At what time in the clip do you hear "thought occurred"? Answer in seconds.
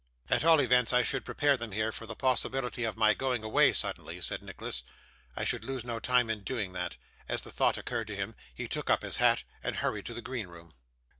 7.51-8.07